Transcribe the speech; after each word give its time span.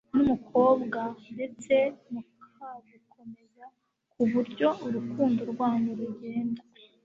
n'umukobwa 0.15 0.99
ndetse 1.33 1.73
mukabukomeza 2.11 3.65
ku 4.13 4.21
buryo 4.31 4.67
urukundo 4.85 5.41
rwanyu 5.51 5.91
rugenda 5.99 6.61